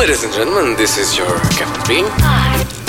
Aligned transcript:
Ladies 0.00 0.24
and 0.24 0.32
gentlemen, 0.32 0.76
this 0.78 0.96
is 0.96 1.14
your 1.14 1.28
Captain 1.50 1.86
Bean. 1.86 2.06
Ai, 2.06 2.79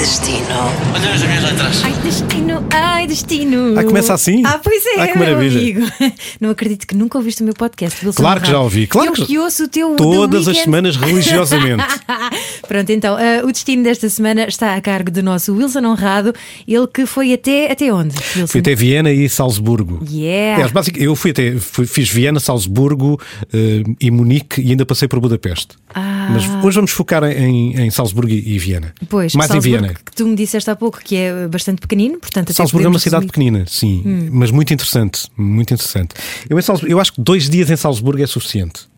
destino. 0.00 0.46
Olha 0.94 1.12
as 1.12 1.22
minhas 1.22 1.42
letras. 1.44 1.82
Ai, 1.84 1.92
destino, 2.02 2.64
ai, 2.72 3.06
destino. 3.06 3.78
Ah, 3.78 3.84
começa 3.84 4.14
assim? 4.14 4.42
Ah, 4.46 4.58
pois 4.62 4.82
é, 4.86 5.00
Ah, 5.02 5.06
que 5.08 5.18
meu 5.18 5.28
maravilha. 5.28 5.58
amigo. 5.60 5.92
Não 6.40 6.50
acredito 6.50 6.86
que 6.86 6.96
nunca 6.96 7.18
ouviste 7.18 7.42
o 7.42 7.44
meu 7.44 7.52
podcast. 7.52 8.04
Wilson 8.06 8.16
Claro 8.22 8.40
que 8.40 8.48
já 8.50 8.58
ouvi, 8.60 8.86
claro 8.86 9.08
Eu 9.10 9.12
que- 9.12 9.26
que 9.26 9.38
ouço 9.38 9.64
o 9.64 9.68
teu. 9.68 9.94
Todas 9.96 10.42
as 10.42 10.46
weekend. 10.48 10.64
semanas, 10.64 10.96
religiosamente. 11.00 11.84
Pronto, 12.66 12.90
então, 12.90 13.14
ah, 13.16 13.44
o 13.46 13.52
destino 13.52 13.82
desta 13.84 14.08
semana 14.08 14.46
está 14.48 14.74
a 14.74 14.80
cargo 14.80 15.10
do 15.10 15.22
nosso 15.22 15.54
Wilson 15.54 15.84
Honrado. 15.84 16.32
Ele 16.66 16.86
que 16.86 17.04
foi 17.04 17.32
até. 17.34 17.70
Até 17.70 17.92
onde? 17.92 18.14
Wilson? 18.34 18.46
Fui 18.46 18.60
até 18.60 18.74
Viena 18.74 19.12
e 19.12 19.28
Salzburgo. 19.28 20.02
Yeah. 20.10 20.66
Basic- 20.68 20.98
eu 21.02 21.14
fui 21.14 21.30
até, 21.32 21.56
fui- 21.58 21.86
fiz 21.86 22.08
Viena, 22.08 22.40
Salzburgo 22.40 23.20
eh, 23.52 23.82
e 24.00 24.10
Munique 24.10 24.62
e 24.62 24.70
ainda 24.70 24.86
passei 24.86 25.06
por 25.06 25.20
Budapeste. 25.20 25.76
Ah. 25.94 26.28
Mas 26.32 26.64
hoje 26.64 26.76
vamos 26.76 26.90
focar 26.92 27.22
em, 27.24 27.74
em 27.78 27.90
Salzburgo 27.90 28.30
e, 28.32 28.54
e 28.54 28.58
Viena. 28.58 28.94
Pois, 29.08 29.34
Mais 29.34 29.48
Salzburgo, 29.50 29.76
em 29.76 29.80
Viena. 29.80 29.89
Que 29.94 30.12
tu 30.14 30.26
me 30.26 30.34
disseste 30.36 30.70
há 30.70 30.76
pouco 30.76 30.98
que 31.02 31.16
é 31.16 31.48
bastante 31.48 31.80
pequenino, 31.80 32.18
portanto, 32.18 32.52
Salzburgo 32.52 32.86
é 32.86 32.90
uma 32.90 32.98
cidade 32.98 33.26
pequenina, 33.26 33.64
sim, 33.68 34.02
Hum. 34.04 34.28
mas 34.32 34.50
muito 34.50 34.72
interessante, 34.72 35.28
muito 35.36 35.72
interessante. 35.74 36.14
Eu, 36.48 36.60
Salzburgo- 36.62 36.92
eu 36.92 37.00
acho 37.00 37.12
que 37.12 37.20
dois 37.20 37.48
dias 37.48 37.70
em 37.70 37.76
Salzburgo 37.76 38.22
é 38.22 38.26
suficiente. 38.26 38.88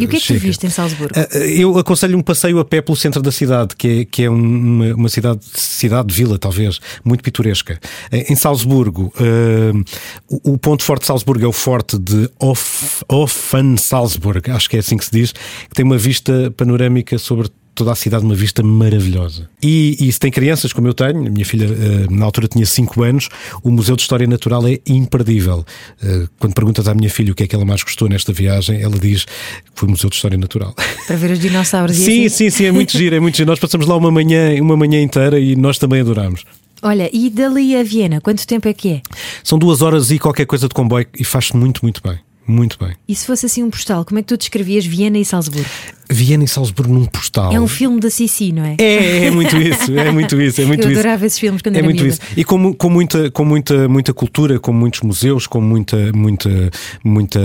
E 0.00 0.06
o 0.06 0.08
que 0.08 0.16
é 0.16 0.18
que 0.18 0.24
tu 0.24 0.28
Chega. 0.28 0.40
viste 0.40 0.66
em 0.66 0.70
Salzburgo? 0.70 1.14
Ah, 1.16 1.28
ah, 1.32 1.38
Eu 1.38 1.78
aconselho 1.78 2.18
um 2.18 2.22
passeio 2.22 2.58
a 2.58 2.64
pé 2.64 2.80
pelo 2.80 2.96
centro 2.96 3.22
da 3.22 3.30
cidade, 3.30 3.76
que 3.76 3.86
é, 4.00 4.04
que 4.04 4.22
é 4.24 4.30
um- 4.30 4.34
uma, 4.34 4.94
uma 4.94 5.08
cidade, 5.08 5.38
cidade-vila, 5.54 6.36
talvez, 6.36 6.80
muito 7.04 7.22
pitoresca. 7.22 7.78
Eh, 8.10 8.32
Em 8.32 8.34
Salzburgo, 8.34 9.12
ah, 9.16 9.84
o, 10.28 10.58
ponto 10.58 10.82
forte 10.82 11.02
de 11.02 11.06
Salzburgo 11.06 11.44
é 11.44 11.46
o 11.46 11.52
forte 11.52 11.96
de 11.96 12.28
Off- 12.40 13.04
Offensalzburg, 13.08 14.50
acho 14.50 14.68
que 14.68 14.76
é 14.76 14.80
assim 14.80 14.96
que 14.96 15.04
se 15.04 15.12
diz, 15.12 15.32
que 15.32 15.74
tem 15.74 15.84
uma 15.84 15.98
vista 15.98 16.52
panorâmica 16.56 17.16
sobre 17.18 17.48
toda 17.74 17.92
a 17.92 17.94
cidade, 17.94 18.24
uma 18.24 18.34
vista 18.34 18.62
maravilhosa. 18.62 19.48
E, 19.62 19.96
e 20.00 20.12
se 20.12 20.18
tem 20.18 20.30
crianças, 20.30 20.72
como 20.72 20.86
eu 20.86 20.94
tenho, 20.94 21.26
a 21.26 21.30
minha 21.30 21.44
filha 21.44 21.66
ah, 21.66 22.12
na 22.12 22.24
altura 22.24 22.48
tinha 22.48 22.64
5 22.64 23.02
anos, 23.02 23.28
o 23.62 23.70
Museu 23.70 23.96
de 23.96 24.02
História 24.02 24.26
Natural 24.26 24.66
é 24.68 24.78
imperdível. 24.86 25.64
Ah, 26.02 26.28
Quando 26.38 26.54
perguntas 26.54 26.86
à 26.88 26.94
minha 26.94 27.10
filha 27.10 27.32
o 27.32 27.34
que 27.34 27.42
é 27.42 27.46
que 27.46 27.54
ela 27.54 27.64
mais 27.64 27.82
gostou 27.82 28.08
nesta 28.08 28.32
viagem, 28.32 28.80
ela 28.80 28.98
diz 28.98 29.24
que 29.24 29.30
foi 29.74 29.88
o 29.88 29.90
Museu 29.90 30.08
de 30.08 30.16
História 30.16 30.38
Natural. 30.38 30.74
Para 31.06 31.16
ver 31.16 31.32
os 31.32 31.38
dinossauros 31.38 31.96
e 31.96 32.04
Sim, 32.04 32.26
assim? 32.26 32.50
sim, 32.50 32.50
sim, 32.50 32.64
é 32.66 32.72
muito 32.72 32.92
giro, 32.96 33.14
é 33.16 33.20
muito 33.20 33.36
giro. 33.36 33.48
Nós 33.48 33.58
passamos 33.58 33.86
lá 33.86 33.96
uma 33.96 34.10
manhã, 34.10 34.54
uma 34.60 34.76
manhã 34.76 35.00
inteira 35.02 35.38
e 35.38 35.56
nós 35.56 35.78
também 35.78 36.00
adoramos. 36.00 36.44
Olha, 36.82 37.08
e 37.12 37.30
dali 37.30 37.74
a 37.76 37.82
Viena, 37.82 38.20
quanto 38.20 38.46
tempo 38.46 38.68
é 38.68 38.74
que 38.74 38.88
é? 38.90 39.02
São 39.42 39.58
duas 39.58 39.80
horas 39.80 40.10
e 40.10 40.18
qualquer 40.18 40.44
coisa 40.44 40.68
de 40.68 40.74
comboio 40.74 41.06
e 41.18 41.24
faz-se 41.24 41.56
muito, 41.56 41.80
muito 41.82 42.02
bem. 42.06 42.18
Muito 42.46 42.78
bem. 42.78 42.92
E 43.08 43.14
se 43.14 43.26
fosse 43.26 43.46
assim 43.46 43.62
um 43.62 43.70
postal, 43.70 44.04
como 44.04 44.18
é 44.18 44.22
que 44.22 44.28
tu 44.28 44.36
descrevias 44.36 44.84
Viena 44.84 45.18
e 45.18 45.24
Salzburgo? 45.24 45.68
Viena 46.10 46.44
e 46.44 46.48
Salzburgo 46.48 46.92
num 46.92 47.06
postal. 47.06 47.50
É 47.52 47.58
um 47.58 47.66
filme 47.66 47.98
da 47.98 48.10
Sissi, 48.10 48.52
não 48.52 48.62
é? 48.64 48.76
É, 48.78 49.26
é 49.26 49.30
muito 49.30 49.56
isso, 49.56 49.98
é 49.98 50.10
muito 50.12 50.38
isso, 50.40 50.60
é 50.60 50.66
muito 50.66 50.84
Eu 50.84 50.90
isso. 50.90 51.00
adorava 51.00 51.24
esses 51.24 51.38
filmes 51.38 51.62
quando 51.62 51.76
É 51.76 51.78
era 51.78 51.86
muito 51.86 52.02
miúda. 52.04 52.18
isso. 52.22 52.38
E 52.38 52.44
com, 52.44 52.74
com 52.74 52.90
muita, 52.90 53.30
com 53.30 53.44
muita, 53.44 53.88
muita 53.88 54.12
cultura, 54.12 54.60
com 54.60 54.72
muitos 54.72 55.00
museus, 55.00 55.46
com 55.46 55.60
muita, 55.62 56.12
muita, 56.12 56.70
muita, 57.02 57.40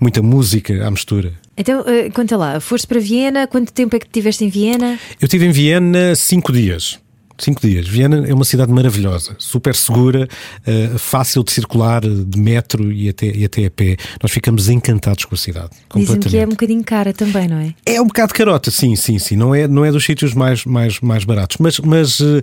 muita 0.00 0.22
música 0.22 0.86
à 0.86 0.90
mistura. 0.90 1.32
Então, 1.56 1.84
eh, 1.86 2.08
conta 2.10 2.36
lá, 2.36 2.60
foste 2.60 2.86
para 2.86 3.00
Viena, 3.00 3.46
quanto 3.46 3.72
tempo 3.72 3.94
é 3.96 3.98
que 3.98 4.06
estiveste 4.06 4.44
em 4.44 4.48
Viena? 4.48 4.98
Eu 5.20 5.26
estive 5.26 5.44
em 5.44 5.50
Viena 5.50 6.14
cinco 6.14 6.52
dias. 6.52 6.98
Cinco 7.42 7.60
dias. 7.66 7.88
Viena 7.88 8.24
é 8.26 8.32
uma 8.32 8.44
cidade 8.44 8.70
maravilhosa, 8.72 9.34
super 9.38 9.74
segura, 9.74 10.28
eh, 10.64 10.90
fácil 10.96 11.42
de 11.42 11.50
circular, 11.50 12.00
de 12.02 12.38
metro 12.38 12.92
e 12.92 13.08
até, 13.08 13.26
e 13.26 13.44
até 13.44 13.66
a 13.66 13.70
pé. 13.70 13.96
Nós 14.22 14.30
ficamos 14.30 14.68
encantados 14.68 15.24
com 15.24 15.34
a 15.34 15.38
cidade. 15.38 15.70
Completamente. 15.88 16.28
que 16.30 16.36
é 16.36 16.46
um 16.46 16.50
bocadinho 16.50 16.84
cara 16.84 17.12
também, 17.12 17.48
não 17.48 17.56
é? 17.58 17.74
É 17.84 18.00
um 18.00 18.06
bocado 18.06 18.32
carota, 18.32 18.70
sim, 18.70 18.94
sim, 18.94 19.18
sim. 19.18 19.34
Não 19.34 19.52
é, 19.52 19.66
não 19.66 19.84
é 19.84 19.90
dos 19.90 20.04
sítios 20.04 20.34
mais, 20.34 20.64
mais, 20.64 21.00
mais 21.00 21.24
baratos. 21.24 21.56
Mas, 21.58 21.80
mas 21.80 22.20
eh, 22.20 22.40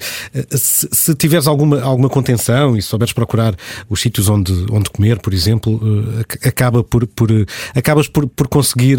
se, 0.57 0.89
se 0.91 1.15
tiveres 1.15 1.47
alguma, 1.47 1.81
alguma 1.81 2.09
contenção 2.09 2.75
e 2.75 2.81
souberes 2.81 3.13
procurar 3.13 3.55
os 3.89 4.01
sítios 4.01 4.27
onde, 4.27 4.51
onde 4.69 4.89
comer, 4.89 5.19
por 5.19 5.33
exemplo, 5.33 5.79
eh, 5.81 6.21
ac- 6.21 6.45
acaba 6.47 6.83
por, 6.83 7.07
por, 7.07 7.29
acabas 7.73 8.07
por, 8.09 8.27
por 8.27 8.49
conseguir 8.49 8.97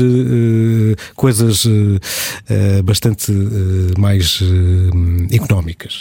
coisas 1.14 1.66
bastante 2.84 3.30
mais 3.98 4.40
eh, 4.42 5.34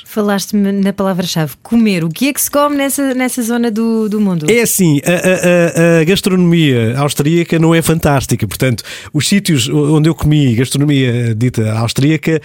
Falaste-me 0.05 0.71
na 0.71 0.93
palavra-chave, 0.93 1.53
comer. 1.63 2.03
O 2.03 2.09
que 2.09 2.29
é 2.29 2.33
que 2.33 2.41
se 2.41 2.49
come 2.49 2.75
nessa, 2.75 3.13
nessa 3.13 3.41
zona 3.43 3.69
do, 3.71 4.07
do 4.09 4.19
mundo? 4.19 4.45
É 4.49 4.61
assim, 4.61 4.99
a, 5.05 5.11
a- 5.11 6.01
a- 6.01 6.03
gastronomia 6.03 6.97
austríaca 6.97 7.57
não 7.59 7.73
é 7.75 7.81
fantástica. 7.81 8.47
Portanto, 8.47 8.83
os 9.13 9.27
sítios 9.27 9.67
onde 9.69 10.09
eu 10.09 10.15
comi 10.15 10.55
gastronomia 10.55 11.33
dita 11.35 11.71
austríaca 11.79 12.41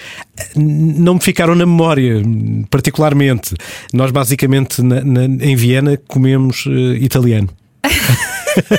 não 0.56 1.14
me 1.14 1.20
ficaram 1.20 1.54
na 1.54 1.66
memória, 1.66 2.22
particularmente. 2.70 3.54
Nós, 3.92 4.10
basicamente, 4.10 4.82
na- 4.82 5.02
na- 5.02 5.24
em 5.24 5.56
Viena, 5.56 5.98
comemos 6.08 6.64
eh, 6.68 6.98
italiano. 7.04 7.48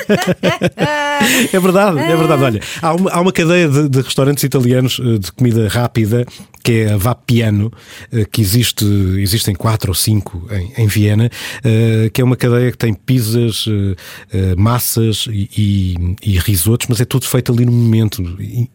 É 1.52 1.58
verdade, 1.60 1.98
é 1.98 2.16
verdade. 2.16 2.42
Olha, 2.42 2.60
há 2.82 2.94
uma, 2.94 3.10
há 3.10 3.20
uma 3.20 3.32
cadeia 3.32 3.68
de, 3.68 3.88
de 3.88 4.00
restaurantes 4.00 4.44
italianos 4.44 5.00
eh, 5.02 5.18
de 5.18 5.32
comida 5.32 5.68
rápida 5.68 6.24
que 6.66 6.80
é 6.80 6.92
a 6.94 6.96
Vapiano, 6.96 7.72
eh, 8.10 8.24
que 8.24 8.40
existe, 8.40 8.84
existem 9.20 9.54
quatro 9.54 9.92
ou 9.92 9.94
cinco 9.94 10.48
em, 10.50 10.82
em 10.82 10.86
Viena, 10.88 11.30
eh, 11.62 12.10
que 12.12 12.20
é 12.20 12.24
uma 12.24 12.34
cadeia 12.34 12.72
que 12.72 12.76
tem 12.76 12.92
pizzas, 12.92 13.66
eh, 13.68 14.56
massas 14.56 15.28
e, 15.30 15.48
e, 15.56 16.16
e 16.32 16.38
risotos, 16.40 16.88
mas 16.88 17.00
é 17.00 17.04
tudo 17.04 17.24
feito 17.24 17.52
ali 17.52 17.64
no 17.64 17.70
momento. 17.70 18.20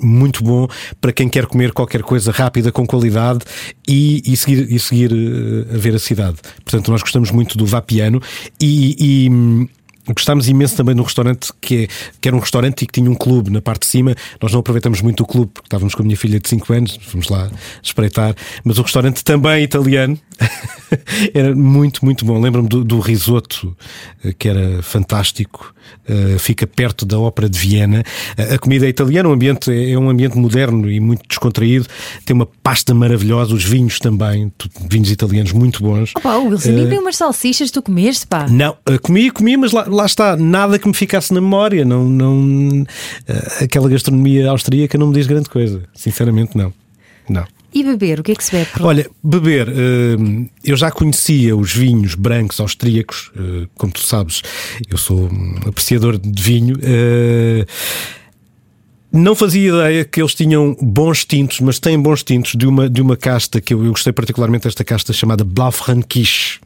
Muito 0.02 0.42
bom 0.42 0.70
para 1.02 1.12
quem 1.12 1.28
quer 1.28 1.46
comer 1.48 1.74
qualquer 1.74 2.02
coisa 2.02 2.32
rápida, 2.32 2.72
com 2.72 2.88
qualidade 2.88 3.42
e, 3.86 4.22
e 4.26 4.38
seguir, 4.38 4.72
e 4.72 4.80
seguir 4.80 5.12
a 5.74 5.78
ver 5.78 5.94
a 5.94 6.00
cidade. 6.00 6.38
Portanto, 6.64 6.90
nós 6.92 7.02
gostamos 7.02 7.30
muito 7.30 7.58
do 7.58 7.66
Vapiano 7.66 8.22
e- 8.58 8.96
e 9.28 9.68
Gostámos 10.14 10.48
imenso 10.48 10.76
também 10.76 10.96
de 10.96 11.02
um 11.02 11.04
restaurante 11.04 11.52
que, 11.62 11.84
é, 11.84 11.88
que 12.20 12.28
era 12.28 12.36
um 12.36 12.40
restaurante 12.40 12.82
e 12.84 12.86
que 12.86 12.94
tinha 12.94 13.10
um 13.10 13.16
clube 13.16 13.50
na 13.50 13.62
parte 13.62 13.82
de 13.82 13.88
cima. 13.88 14.16
Nós 14.42 14.52
não 14.52 14.60
aproveitamos 14.60 15.02
muito 15.02 15.22
o 15.24 15.26
clube 15.26 15.52
porque 15.54 15.68
estávamos 15.68 15.96
com 15.96 16.02
a 16.02 16.06
minha 16.06 16.18
filha 16.18 16.40
de 16.40 16.48
5 16.50 16.74
anos, 16.74 17.00
fomos 17.04 17.28
lá 17.30 17.50
espreitar. 17.82 18.36
Mas 18.64 18.78
o 18.78 18.82
restaurante 18.82 19.24
também 19.24 19.64
italiano 19.64 20.18
era 21.34 21.56
muito, 21.56 22.04
muito 22.04 22.26
bom. 22.26 22.40
Lembro-me 22.40 22.68
do, 22.68 22.84
do 22.84 23.00
risoto, 23.00 23.76
eh, 24.24 24.34
que 24.38 24.48
era 24.48 24.82
fantástico. 24.82 25.74
Eh, 26.08 26.38
fica 26.40 26.66
perto 26.68 27.06
da 27.06 27.20
Ópera 27.20 27.50
de 27.50 27.58
Viena. 27.58 28.04
A 28.38 28.56
a 28.56 28.60
comida 28.60 28.86
é 28.86 28.90
italiana, 28.90 29.30
o 29.30 29.32
ambiente 29.34 29.72
é 29.72 29.92
é 29.92 29.98
um 29.98 30.10
ambiente 30.10 30.38
moderno 30.38 30.90
e 30.90 31.00
muito 31.00 31.24
descontraído. 31.28 31.86
Tem 32.26 32.34
uma 32.36 32.46
pasta 32.46 32.94
maravilhosa, 32.94 33.54
os 33.54 33.64
vinhos 33.64 34.00
também, 34.00 34.52
tu- 34.58 34.70
vinhos 34.90 35.10
italianos 35.12 35.52
muito 35.52 35.82
bons. 35.82 36.12
Opa, 36.16 36.38
o 36.38 36.50
Wilson, 36.50 36.70
Eh, 36.70 36.80
e 36.80 36.86
nem 36.86 37.00
umas 37.00 37.16
salsichas 37.18 37.72
tu 37.72 37.82
comeste, 37.82 38.28
pá. 38.28 38.48
não, 38.48 38.78
eh, 38.86 38.98
comi, 39.00 39.30
comi, 39.32 39.58
mas 39.58 39.72
lá, 39.72 39.86
lá 39.88 40.01
está, 40.06 40.36
nada 40.36 40.78
que 40.78 40.88
me 40.88 40.94
ficasse 40.94 41.34
na 41.34 41.42
memória. 41.42 41.84
Não, 41.86 42.08
não, 42.08 42.86
eh, 43.28 43.64
aquela 43.64 43.90
gastronomia 43.90 44.50
austríaca 44.50 44.98
não 44.98 45.08
me 45.08 45.14
diz 45.14 45.28
grande 45.28 45.50
coisa. 45.50 45.84
Sinceramente, 45.94 46.58
não. 46.58 46.74
Não. 47.30 47.46
E 47.74 47.84
beber, 47.84 48.20
o 48.20 48.24
que 48.24 48.34
é 48.34 48.36
que 48.36 48.44
se 48.44 48.52
bebe? 48.52 48.70
lá? 48.80 48.88
Olha, 48.88 49.10
beber, 49.24 49.70
eh, 49.70 50.46
eu 50.64 50.76
já 50.76 50.92
conhecia 50.92 51.56
os 51.56 51.74
vinhos 51.74 52.16
brancos 52.16 52.60
austríacos, 52.60 53.32
eh, 53.36 53.68
como 53.76 53.94
tu 53.94 54.02
sabes, 54.02 54.42
eu 54.90 54.98
sou 54.98 55.30
um 55.32 55.56
apreciador 55.66 56.18
de 56.18 56.44
vinho. 56.44 56.78
não 59.14 59.36
fazia 59.36 59.70
ideia 59.70 60.06
que 60.06 60.22
eles 60.22 60.34
tinham 60.34 60.76
bons 60.82 61.26
tintos, 61.26 61.60
mas 61.60 61.80
têm 61.80 62.00
bons 62.00 62.24
tintos 62.24 62.56
de 62.56 62.66
uma, 62.66 62.90
de 62.90 63.02
uma 63.02 63.18
casta 63.18 63.60
que 63.60 63.74
eu, 63.74 63.84
eu 63.84 63.92
gostei 63.92 64.14
particularmente 64.14 64.64
desta 64.64 64.84
casta 64.84 65.14
chamada 65.14 65.44
Blaufränkisch. 65.44 66.60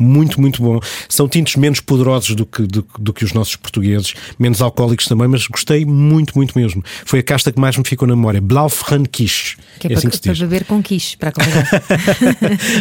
Muito, 0.00 0.40
muito 0.40 0.62
bom. 0.62 0.80
São 1.08 1.28
tintos 1.28 1.56
menos 1.56 1.78
poderosos 1.80 2.34
do 2.34 2.46
que, 2.46 2.62
do, 2.62 2.86
do 2.98 3.12
que 3.12 3.24
os 3.24 3.32
nossos 3.32 3.54
portugueses, 3.56 4.14
menos 4.38 4.62
alcoólicos 4.62 5.06
também, 5.06 5.28
mas 5.28 5.46
gostei 5.46 5.84
muito, 5.84 6.32
muito 6.34 6.58
mesmo. 6.58 6.82
Foi 7.04 7.18
a 7.18 7.22
casta 7.22 7.52
que 7.52 7.60
mais 7.60 7.76
me 7.76 7.84
ficou 7.84 8.08
na 8.08 8.16
memória. 8.16 8.40
Blaufränkisch. 8.40 9.56
que 9.78 9.88
é, 9.88 9.92
é 9.92 9.94
assim 9.96 10.08
para, 10.08 10.10
que 10.10 10.16
se 10.16 10.22
para 10.22 10.48
beber 10.48 10.64
com 10.64 10.82
quiche, 10.82 11.16
para 11.16 11.28
acompanhar. 11.28 11.82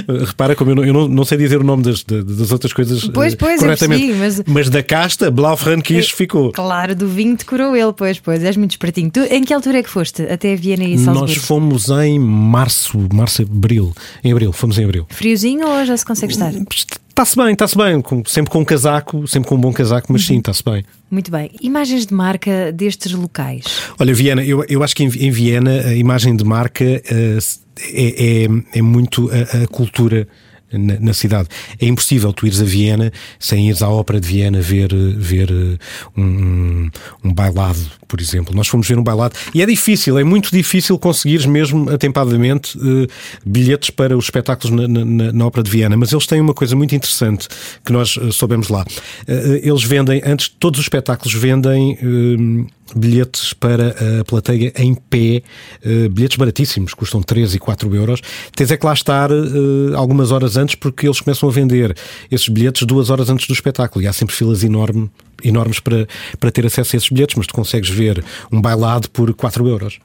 Repara 0.27 0.55
como 0.55 0.71
eu 0.71 0.75
não, 0.75 0.85
eu 0.85 0.93
não, 0.93 1.07
não 1.07 1.25
sei 1.25 1.37
dizer 1.37 1.59
o 1.59 1.63
nome 1.63 1.83
das, 1.83 2.03
das, 2.03 2.51
outras 2.51 2.73
coisas 2.73 3.05
Pois, 3.13 3.33
eh, 3.33 3.35
pois, 3.35 3.59
corretamente. 3.59 4.07
percebi, 4.13 4.43
mas- 4.47 4.69
da 4.69 4.83
casta, 4.83 5.31
Blaufränkisch 5.31 6.13
ficou. 6.13 6.51
claro, 6.51 6.95
do 6.95 7.07
vinho 7.07 7.35
decorou 7.35 7.75
ele, 7.75 7.91
pois, 7.93 8.19
pois, 8.19 8.43
és 8.43 8.55
muito 8.55 8.71
espertinho. 8.71 9.09
Tu, 9.09 9.21
em 9.21 9.43
que 9.43 9.53
altura 9.53 9.79
é 9.79 9.83
que 9.83 9.89
foste? 9.89 10.21
Até 10.23 10.55
Viena 10.55 10.83
e 10.83 10.97
Salzburgo? 10.97 11.19
Nós 11.21 11.35
fomos 11.35 11.89
em 11.89 12.19
março, 12.19 12.97
março, 13.13 13.41
abril. 13.41 13.93
Em 14.23 14.31
abril, 14.31 14.51
fomos 14.53 14.77
em 14.77 14.83
abril. 14.83 15.05
Friozinho 15.09 15.67
ou 15.67 15.85
já 15.85 15.97
se 15.97 16.05
consegue 16.05 16.33
estar? 16.33 16.53
Está-se 17.19 17.35
bem, 17.35 17.51
está-se 17.51 17.77
bem. 17.77 17.99
com- 18.01 18.23
sempre 18.25 18.49
com 18.49 18.59
um 18.61 18.63
casaco, 18.63 19.27
sempre 19.27 19.49
com 19.49 19.55
um 19.55 19.59
bom 19.59 19.73
casaco, 19.73 20.07
mas 20.09 20.21
Uhum. 20.21 20.27
sim, 20.27 20.37
está-se 20.37 20.63
bem. 20.63 20.85
Muito 21.11 21.29
bem. 21.29 21.51
Imagens 21.61 22.05
de 22.05 22.13
marca 22.13 22.71
destes 22.71 23.11
locais. 23.11 23.65
Olha, 23.99 24.13
Viena, 24.13 24.41
eu, 24.41 24.63
eu 24.69 24.81
acho 24.81 24.95
que 24.95 25.03
em, 25.03 25.07
em 25.07 25.29
Viena 25.29 25.81
a 25.81 25.93
imagem 25.93 26.33
de 26.33 26.45
marca 26.45 26.85
eh, 26.85 27.37
é, 27.91 28.45
é, 28.45 28.47
é 28.75 28.81
muito 28.81 29.29
a, 29.31 29.63
a 29.63 29.67
cultura 29.67 30.29
na, 30.71 30.99
na, 30.99 31.13
cidade. 31.13 31.47
É 31.79 31.85
impossível 31.85 32.31
tu 32.33 32.45
ires 32.45 32.61
a 32.61 32.65
Viena 32.65 33.11
sem 33.39 33.69
ires 33.69 33.81
à 33.81 33.89
Ópera 33.89 34.19
de 34.19 34.27
Viena 34.27 34.61
ver, 34.61 34.89
ver 35.17 35.49
um, 36.17 36.89
um, 37.23 37.33
bailado, 37.33 37.79
por 38.07 38.19
exemplo. 38.19 38.55
Nós 38.55 38.67
fomos 38.67 38.87
ver 38.87 38.97
um 38.97 39.03
bailado 39.03 39.35
e 39.53 39.61
é 39.61 39.65
difícil, 39.65 40.17
é 40.17 40.23
muito 40.23 40.51
difícil 40.51 40.97
conseguires 40.97 41.45
mesmo 41.45 41.89
atempadamente 41.89 42.77
uh, 42.77 43.07
bilhetes 43.45 43.89
para 43.89 44.17
os 44.17 44.25
espetáculos 44.25 44.75
na, 44.75 44.87
na, 44.87 45.31
na, 45.31 45.45
Ópera 45.45 45.63
de 45.63 45.71
Viena, 45.71 45.97
mas 45.97 46.11
eles 46.11 46.27
têm 46.27 46.41
uma 46.41 46.53
coisa 46.53 46.75
muito 46.75 46.93
interessante 46.95 47.47
que 47.83 47.91
nós 47.91 48.15
uh, 48.17 48.31
soubemos 48.31 48.69
lá. 48.69 48.83
Uh, 49.27 49.59
eles 49.63 49.83
vendem, 49.83 50.21
antes 50.25 50.49
todos 50.49 50.79
os 50.79 50.85
espetáculos 50.85 51.33
vendem 51.33 51.97
bilhetes 52.95 53.53
para 53.53 53.95
a 54.19 54.23
plateia 54.25 54.71
em 54.77 54.93
pé, 54.93 55.41
bilhetes 56.11 56.37
baratíssimos, 56.37 56.93
custam 56.93 57.21
3 57.21 57.55
e 57.55 57.59
4 57.59 57.95
euros. 57.95 58.21
Tens 58.55 58.71
é 58.71 58.77
que 58.77 58.85
lá 58.85 58.93
estar 58.93 59.29
algumas 59.95 60.31
horas 60.31 60.57
antes, 60.57 60.75
porque 60.75 61.07
eles 61.07 61.21
começam 61.21 61.49
a 61.49 61.51
vender 61.51 61.95
esses 62.31 62.47
bilhetes 62.47 62.85
duas 62.85 63.09
horas 63.09 63.29
antes 63.29 63.47
do 63.47 63.53
espetáculo. 63.53 64.03
E 64.03 64.07
há 64.07 64.13
sempre 64.13 64.35
filas 64.35 64.63
enorme, 64.63 65.09
enormes 65.43 65.79
para, 65.79 66.07
para 66.39 66.51
ter 66.51 66.65
acesso 66.65 66.95
a 66.95 66.97
esses 66.97 67.09
bilhetes, 67.09 67.35
mas 67.35 67.47
tu 67.47 67.53
consegues 67.53 67.89
ver 67.89 68.23
um 68.51 68.61
bailado 68.61 69.09
por 69.09 69.33
4 69.33 69.67
euros. 69.67 69.99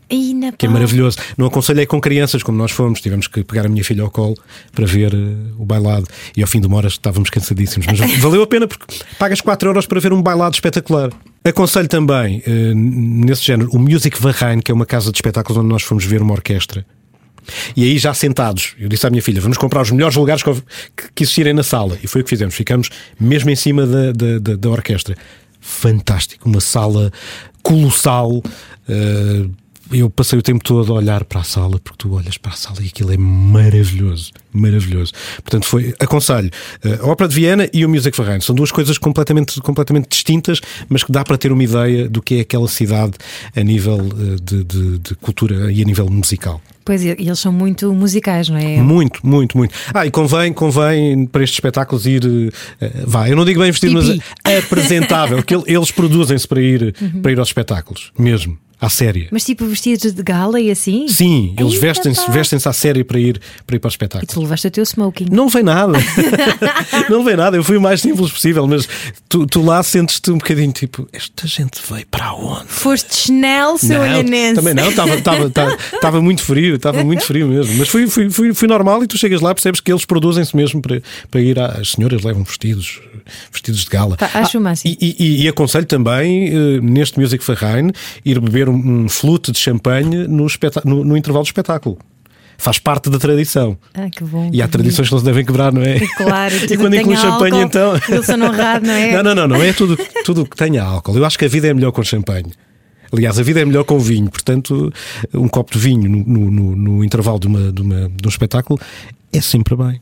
Que 0.59 0.67
é 0.67 0.69
maravilhoso. 0.69 1.19
Não 1.37 1.47
aconselhei 1.47 1.87
com 1.87 2.01
crianças, 2.01 2.43
como 2.43 2.57
nós 2.59 2.71
fomos. 2.71 3.01
Tivemos 3.01 3.27
que 3.27 3.43
pegar 3.45 3.67
a 3.67 3.69
minha 3.69 3.85
filha 3.85 4.03
ao 4.03 4.11
colo 4.11 4.37
para 4.73 4.87
ver 4.87 5.15
uh, 5.15 5.55
o 5.59 5.65
bailado. 5.65 6.07
E 6.37 6.43
ao 6.43 6.49
fim 6.49 6.61
de 6.61 6.67
uma 6.67 6.77
hora 6.77 6.89
estávamos 6.89 7.31
cansadíssimos. 7.31 7.87
Mas 7.87 7.99
valeu 8.19 8.43
a 8.43 8.47
pena 8.47 8.67
porque 8.67 8.85
pagas 9.19 9.41
4 9.41 9.69
euros 9.69 9.87
para 9.87 10.01
ver 10.01 10.13
um 10.13 10.23
bailado 10.23 10.55
espetacular. 10.55 11.11
Aconselho 11.45 11.89
também, 11.89 12.43
uh, 12.47 12.75
nesse 12.75 13.43
género, 13.43 13.71
o 13.73 13.79
Music 13.79 14.21
Varrain, 14.21 14.61
que 14.61 14.73
é 14.73 14.75
uma 14.75 14.87
casa 14.87 15.11
de 15.13 15.19
espetáculos 15.19 15.59
onde 15.59 15.69
nós 15.69 15.83
fomos 15.83 16.05
ver 16.05 16.23
uma 16.23 16.33
orquestra. 16.33 16.87
E 17.77 17.85
aí, 17.85 17.99
já 17.99 18.15
sentados, 18.15 18.75
eu 18.79 18.89
disse 18.89 19.07
à 19.07 19.11
minha 19.11 19.23
filha: 19.23 19.41
vamos 19.41 19.59
comprar 19.59 19.83
os 19.83 19.91
melhores 19.91 20.17
lugares 20.17 20.43
que, 20.43 21.23
existirem 21.23 21.53
na 21.53 21.63
sala. 21.63 21.99
E 22.03 22.07
foi 22.07 22.21
o 22.21 22.25
que 22.25 22.31
fizemos. 22.31 22.55
Ficamos 22.55 22.91
mesmo 23.19 23.51
em 23.51 23.57
cima 23.57 23.87
da, 23.87 24.13
da, 24.13 24.39
da, 24.39 24.57
da 24.57 24.71
orquestra. 24.71 25.17
Fantástico, 25.61 26.49
uma 26.49 26.61
sala 26.61 27.13
colossal. 27.63 28.43
Uh, 28.89 29.51
eu 29.93 30.09
passei 30.09 30.39
o 30.39 30.43
tempo 30.43 30.63
todo 30.63 30.93
a 30.93 30.97
olhar 30.97 31.25
para 31.25 31.41
a 31.41 31.45
sala, 31.45 31.79
porque 31.79 31.99
tu 31.99 32.15
olhas 32.15 32.39
para 32.39 32.53
a 32.53 32.57
sala 32.57 32.77
e 32.81 32.87
aquilo 32.87 33.13
é 33.13 33.17
maravilhoso, 33.17 34.31
maravilhoso. 34.53 35.13
Portanto, 35.37 35.67
foi, 35.67 35.95
aconselho, 36.01 36.51
eh, 36.85 36.99
a 37.01 37.07
Ópera 37.07 37.29
de 37.29 37.35
Viena 37.35 37.69
e 37.73 37.85
o 37.85 37.89
Music 37.89 38.17
Ferrari. 38.17 38.43
São 38.43 38.55
duas 38.55 38.73
coisas 38.73 38.99
completamente, 38.99 39.61
completamente 39.61 40.09
distintas, 40.09 40.61
mas 40.89 41.03
que 41.03 41.13
dá 41.13 41.25
para 41.25 41.37
ter 41.37 41.53
uma 41.53 41.63
ideia 41.63 42.09
do 42.09 42.23
que 42.23 42.37
é 42.37 42.41
aquela 42.41 42.69
cidade 42.69 43.15
a 43.55 43.63
nível 43.63 43.99
eh, 43.99 44.37
de, 44.43 44.65
de, 44.65 44.99
de 44.99 45.15
cultura 45.17 45.73
e 45.73 45.83
a 45.83 45.85
nível 45.85 46.09
musical. 46.09 46.61
Pois, 46.85 47.03
e 47.03 47.09
eles 47.09 47.39
são 47.39 47.51
muito 47.51 47.93
musicais, 47.95 48.51
não 48.51 48.59
é? 48.59 48.77
Muito, 48.77 49.27
muito, 49.27 49.57
muito. 49.57 49.75
Ah, 49.95 50.05
e 50.05 50.11
convém, 50.11 50.53
convém 50.53 51.27
para 51.27 51.43
estes 51.43 51.57
espetáculos 51.57 52.05
ir. 52.05 52.23
Uh, 52.27 52.53
vá, 53.07 53.27
eu 53.27 53.35
não 53.35 53.45
digo 53.45 53.61
bem 53.61 53.71
vestido, 53.71 53.95
mas 53.95 54.19
apresentável, 54.45 55.43
que 55.43 55.55
eles 55.67 55.91
produzem-se 55.91 56.47
para 56.47 56.61
ir, 56.61 56.95
uhum. 57.01 57.23
para 57.23 57.33
ir 57.33 57.39
aos 57.39 57.49
espetáculos, 57.49 58.13
mesmo 58.19 58.59
à 58.85 58.89
séria. 58.89 59.29
Mas 59.31 59.45
tipo 59.45 59.65
vestidos 59.67 60.13
de 60.13 60.23
gala 60.23 60.61
e 60.61 60.71
assim? 60.71 61.09
Sim, 61.09 61.55
eles 61.59 61.75
vestem-se 61.75 62.31
vestem 62.31 62.59
à 62.65 62.73
séria 62.73 63.05
para 63.05 63.19
ir, 63.19 63.41
para 63.67 63.77
ir 63.77 63.79
para 63.79 63.89
o 63.89 63.91
espetáculo. 63.91 64.31
E 64.31 64.35
tu 64.35 64.41
levaste 64.41 64.67
o 64.67 64.71
teu 64.71 64.85
smoking? 64.85 65.27
Não 65.31 65.49
vem 65.49 65.63
nada. 65.63 65.99
não 67.09 67.25
vem 67.25 67.37
nada. 67.37 67.57
Eu 67.57 67.65
fui 67.65 67.77
o 67.77 67.81
mais 67.81 68.01
simples 68.01 68.31
possível, 68.31 68.67
mas 68.67 68.89
tu, 69.29 69.47
tu 69.47 69.63
lá 69.63 69.83
sentes-te 69.83 70.31
um 70.31 70.39
bocadinho 70.39 70.73
tipo: 70.73 71.09
esta 71.13 71.47
gente 71.47 71.81
veio 71.91 72.07
para 72.11 72.35
onde? 72.35 72.69
Foste 72.69 73.15
Chanel, 73.15 73.79
seu 73.79 74.01
olhanense. 74.01 74.55
Também 74.55 74.75
não, 74.75 74.89
estava 74.89 76.21
muito 76.21 76.43
frio, 76.43 76.77
estava 76.77 77.03
muito 77.03 77.25
frio 77.25 77.49
mesmo. 77.49 77.75
Mas 77.77 77.89
fui, 77.89 78.07
fui, 78.07 78.31
fui, 78.31 78.55
fui 78.55 78.69
normal 78.69 79.03
e 79.03 79.07
tu 79.07 79.17
chegas 79.17 79.41
lá 79.41 79.55
percebes 79.55 79.81
que 79.81 79.91
eles 79.91 80.05
produzem-se 80.05 80.55
mesmo 80.55 80.83
para, 80.83 81.03
para 81.31 81.41
ir. 81.41 81.59
As 81.59 81.93
senhoras 81.93 82.23
levam 82.23 82.45
vestidos, 82.45 83.01
vestidos 83.51 83.85
de 83.85 83.91
gala. 83.91 84.17
Tá, 84.17 84.31
acho 84.35 84.59
ah, 84.59 84.61
o 84.61 84.63
máximo. 84.63 84.97
E, 85.01 85.17
e, 85.19 85.43
e 85.45 85.49
aconselho 85.49 85.87
também, 85.87 86.51
uh, 86.55 86.83
neste 86.83 87.19
Music 87.19 87.43
Farrain, 87.43 87.91
ir 88.25 88.41
beber 88.41 88.69
um, 88.69 88.74
um 88.75 89.09
flute 89.09 89.53
de 89.53 89.59
champanhe 89.59 90.27
no, 90.27 90.47
no, 90.85 91.05
no 91.05 91.17
intervalo 91.17 91.45
do 91.45 91.49
espetáculo 91.49 91.99
faz 92.57 92.79
parte 92.79 93.11
da 93.11 93.19
tradição. 93.19 93.77
Ah, 93.95 94.09
que 94.09 94.25
bom. 94.25 94.49
E 94.53 94.63
há 94.63 94.69
tradições 94.69 95.09
que 95.09 95.13
não 95.13 95.19
se 95.19 95.25
devem 95.25 95.45
quebrar, 95.45 95.73
não 95.73 95.83
é? 95.83 95.99
Claro, 96.17 96.55
e 96.71 96.77
quando 96.77 96.95
inclui 96.95 97.17
champanhe, 97.17 97.61
então. 97.63 97.93
Wilson 98.09 98.35
honrado, 98.35 98.87
não 98.87 98.95
é? 98.95 99.13
Não, 99.15 99.23
não, 99.23 99.35
não, 99.35 99.49
não 99.49 99.63
é 99.63 99.73
tudo, 99.73 99.99
tudo 100.25 100.45
que 100.45 100.57
tenha 100.57 100.83
álcool. 100.83 101.17
Eu 101.17 101.25
acho 101.25 101.39
que 101.39 101.45
a 101.45 101.49
vida 101.49 101.69
é 101.69 101.75
melhor 101.75 101.93
com 101.93 102.03
champanhe. 102.03 102.53
Aliás, 103.13 103.39
a 103.39 103.43
vida 103.43 103.61
é 103.61 103.65
melhor 103.65 103.85
com 103.85 103.99
vinho, 103.99 104.29
portanto, 104.29 104.93
um 105.33 105.47
copo 105.47 105.73
de 105.73 105.79
vinho 105.79 106.09
no, 106.09 106.51
no, 106.51 106.77
no 106.77 107.05
intervalo 107.05 107.39
de, 107.39 107.47
uma, 107.47 107.73
de, 107.73 107.81
uma, 107.81 108.09
de 108.09 108.27
um 108.27 108.29
espetáculo 108.29 108.81
é 109.33 109.41
sempre 109.41 109.77
bem. 109.77 110.01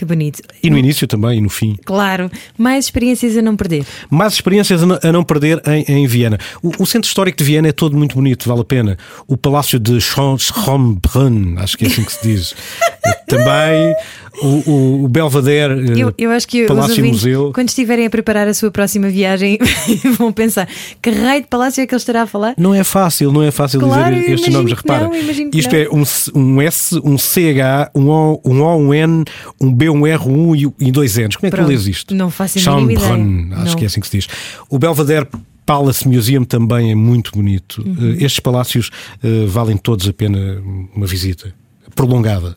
Que 0.00 0.04
bonito. 0.06 0.40
E 0.62 0.70
no 0.70 0.78
início 0.78 1.06
também, 1.06 1.36
e 1.36 1.40
no 1.42 1.50
fim. 1.50 1.76
Claro. 1.84 2.30
Mais 2.56 2.86
experiências 2.86 3.36
a 3.36 3.42
não 3.42 3.54
perder. 3.54 3.84
Mais 4.08 4.32
experiências 4.32 4.80
a 4.82 5.12
não 5.12 5.22
perder 5.22 5.60
em, 5.66 5.84
em 5.86 6.06
Viena. 6.06 6.38
O, 6.62 6.84
o, 6.84 6.86
centro 6.86 7.06
histórico 7.06 7.36
de 7.36 7.44
Viena 7.44 7.68
é 7.68 7.72
todo 7.72 7.98
muito 7.98 8.14
bonito, 8.14 8.48
vale 8.48 8.62
a 8.62 8.64
pena. 8.64 8.96
O 9.28 9.36
Palácio 9.36 9.78
de 9.78 10.00
Schönbrunn, 10.00 11.58
acho 11.58 11.76
que 11.76 11.84
é 11.84 11.88
assim 11.88 12.02
que 12.02 12.12
se 12.12 12.22
diz. 12.22 12.54
também 13.28 13.94
o, 14.42 14.70
o, 14.70 15.04
o 15.04 15.08
Belvedere, 15.08 15.98
eu, 15.98 16.14
eu 16.16 16.30
acho 16.30 16.46
que 16.46 16.66
Palácio 16.66 16.96
ouvintes, 16.96 17.22
Museu. 17.22 17.52
Quando 17.54 17.68
estiverem 17.68 18.06
a 18.06 18.10
preparar 18.10 18.46
a 18.48 18.54
sua 18.54 18.70
próxima 18.70 19.08
viagem, 19.08 19.58
vão 20.18 20.32
pensar 20.32 20.68
que 21.02 21.10
raio 21.10 21.42
de 21.42 21.48
palácio 21.48 21.82
é 21.82 21.86
que 21.86 21.94
ele 21.94 22.00
estará 22.00 22.22
a 22.22 22.26
falar? 22.26 22.54
Não 22.56 22.74
é 22.74 22.84
fácil, 22.84 23.32
não 23.32 23.42
é 23.42 23.50
fácil 23.50 23.80
claro, 23.80 24.14
dizer 24.14 24.32
estes 24.32 24.52
nomes. 24.52 24.72
Repara, 24.72 25.08
não, 25.08 25.14
isto 25.52 25.74
é 25.74 25.88
um, 25.90 26.02
um 26.34 26.62
S, 26.62 27.00
um 27.04 27.18
CH, 27.18 27.90
um 27.94 28.08
O, 28.08 28.40
um 28.44 28.62
O, 28.62 28.76
um 28.76 28.94
N, 28.94 29.24
um 29.60 29.72
B, 29.72 29.90
um 29.90 30.06
R, 30.06 30.22
um 30.28 30.50
U 30.50 30.56
e 30.56 30.92
dois 30.92 31.16
N's. 31.16 31.36
Como 31.36 31.46
é 31.46 31.50
que 31.50 31.56
Pronto, 31.56 31.66
tu 31.66 31.70
lês 31.70 31.86
isto? 31.86 32.14
Não 32.14 32.30
faço 32.30 32.58
a 32.70 32.76
mínima 32.76 32.92
ideia. 32.92 33.62
Acho 33.62 33.70
não. 33.70 33.76
que 33.76 33.84
é 33.84 33.86
assim 33.86 34.00
que 34.00 34.08
se 34.08 34.18
diz. 34.18 34.28
O 34.68 34.78
Belvedere 34.78 35.26
Palace 35.66 36.08
Museum 36.08 36.44
também 36.44 36.90
é 36.90 36.94
muito 36.94 37.32
bonito. 37.32 37.82
Uhum. 37.86 38.12
Uh, 38.12 38.24
estes 38.24 38.40
palácios 38.40 38.90
uh, 39.22 39.46
valem 39.46 39.76
todos 39.76 40.08
a 40.08 40.12
pena 40.12 40.62
uma 40.94 41.06
visita 41.06 41.54
prolongada 41.94 42.56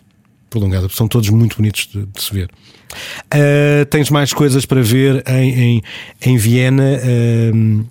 prolongada. 0.54 0.88
São 0.90 1.08
todos 1.08 1.30
muito 1.30 1.58
bonitos 1.58 1.90
de, 1.92 2.06
de 2.06 2.22
se 2.22 2.32
ver. 2.32 2.50
Uh, 3.34 3.86
tens 3.90 4.10
mais 4.10 4.32
coisas 4.32 4.66
para 4.66 4.82
ver 4.82 5.24
em, 5.28 5.60
em, 5.60 5.84
em 6.22 6.38
Viena. 6.38 7.00
Uh, 7.04 7.86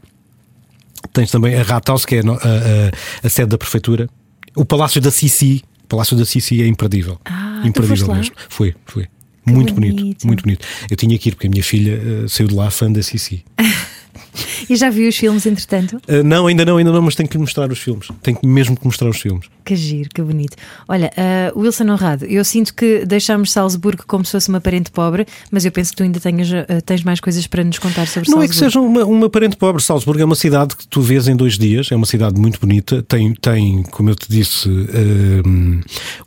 tens 1.12 1.30
também 1.30 1.56
a 1.56 1.62
Rathaus, 1.62 2.06
que 2.06 2.16
é 2.16 2.20
a, 2.20 2.22
a, 2.22 3.26
a, 3.26 3.28
sede 3.28 3.50
da 3.50 3.58
prefeitura. 3.58 4.08
O 4.54 4.64
Palácio 4.64 5.00
da 5.00 5.10
Sissi. 5.10 5.62
O 5.84 5.88
Palácio 5.88 6.16
da 6.16 6.24
Sissi 6.24 6.62
é 6.62 6.66
imperdível. 6.66 7.18
Ah, 7.24 7.62
imperdível 7.64 8.14
mesmo. 8.14 8.34
Foi, 8.48 8.74
foi. 8.86 9.06
muito 9.44 9.74
bonito. 9.74 9.96
bonito. 9.96 10.26
muito 10.26 10.42
bonito. 10.44 10.66
Eu 10.88 10.96
tinha 10.96 11.18
que 11.18 11.28
ir 11.28 11.32
porque 11.32 11.48
a 11.48 11.50
minha 11.50 11.64
filha 11.64 12.00
uh, 12.00 12.28
saiu 12.28 12.48
de 12.48 12.54
lá 12.54 12.70
fã 12.70 12.90
da 12.90 13.02
Sissi. 13.02 13.44
E 14.70 14.76
já 14.76 14.90
viu 14.90 15.08
os 15.08 15.16
filmes, 15.16 15.44
entretanto? 15.44 16.00
Uh, 16.08 16.22
não, 16.24 16.46
ainda 16.46 16.64
não, 16.64 16.76
ainda 16.76 16.92
não, 16.92 17.02
mas 17.02 17.14
tenho 17.14 17.28
que 17.28 17.36
lhe 17.36 17.40
mostrar 17.40 17.70
os 17.70 17.78
filmes. 17.78 18.08
Tenho 18.22 18.38
mesmo 18.44 18.76
que 18.76 18.84
mostrar 18.86 19.08
os 19.08 19.20
filmes. 19.20 19.46
Que 19.64 19.74
giro, 19.74 20.08
que 20.08 20.22
bonito. 20.22 20.56
Olha, 20.88 21.10
uh, 21.54 21.58
Wilson 21.58 21.84
Honrado, 21.90 22.24
eu 22.26 22.44
sinto 22.44 22.72
que 22.74 23.04
deixamos 23.04 23.52
Salzburgo 23.52 24.04
como 24.06 24.24
se 24.24 24.32
fosse 24.32 24.48
uma 24.48 24.60
parente 24.60 24.90
pobre, 24.90 25.26
mas 25.50 25.64
eu 25.64 25.72
penso 25.72 25.90
que 25.90 25.96
tu 25.96 26.02
ainda 26.04 26.20
tenhas, 26.20 26.48
uh, 26.50 26.80
tens 26.86 27.02
mais 27.02 27.20
coisas 27.20 27.46
para 27.46 27.64
nos 27.64 27.78
contar 27.78 28.06
sobre 28.06 28.30
não 28.30 28.38
Salzburgo. 28.38 28.38
Não 28.38 28.42
é 28.44 28.48
que 28.48 28.54
seja 28.54 28.80
uma, 28.80 29.04
uma 29.04 29.28
parente 29.28 29.56
pobre. 29.56 29.82
Salzburgo 29.82 30.22
é 30.22 30.24
uma 30.24 30.36
cidade 30.36 30.76
que 30.76 30.86
tu 30.86 31.00
vês 31.00 31.28
em 31.28 31.36
dois 31.36 31.58
dias, 31.58 31.90
é 31.90 31.96
uma 31.96 32.06
cidade 32.06 32.40
muito 32.40 32.60
bonita, 32.60 33.02
tem, 33.02 33.34
tem 33.34 33.82
como 33.82 34.10
eu 34.10 34.14
te 34.14 34.28
disse, 34.28 34.68